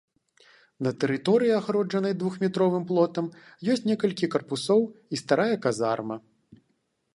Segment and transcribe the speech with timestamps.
[0.85, 3.25] На тэрыторыі, агароджанай двухметровым плотам,
[3.75, 4.81] ёсць некалькі карпусоў
[5.17, 6.15] і старая казарма.